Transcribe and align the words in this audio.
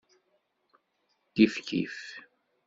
Kifkif. 1.33 1.95